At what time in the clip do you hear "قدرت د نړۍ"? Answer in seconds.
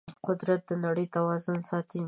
0.27-1.05